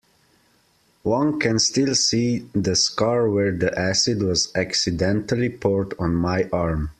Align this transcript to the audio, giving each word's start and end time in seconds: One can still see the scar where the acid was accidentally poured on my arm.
One 1.03 1.39
can 1.39 1.59
still 1.59 1.93
see 1.93 2.49
the 2.55 2.75
scar 2.75 3.29
where 3.29 3.55
the 3.55 3.77
acid 3.77 4.23
was 4.23 4.51
accidentally 4.55 5.49
poured 5.49 5.93
on 5.99 6.15
my 6.15 6.49
arm. 6.51 6.89